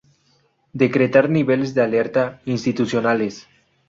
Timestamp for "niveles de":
1.29-1.83